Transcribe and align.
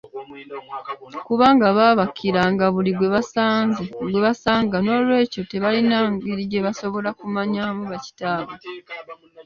Kubanga 1.27 1.65
baabakiranga 1.77 2.65
buli 2.75 2.91
gwe 4.09 4.21
basanga 4.25 4.75
noolwekyo 4.79 5.41
tebalina 5.51 5.97
ngeri 6.13 6.43
gye 6.51 6.59
basobola 6.65 7.09
kumanyaamu 7.19 7.83
bakitaabwe. 7.91 8.55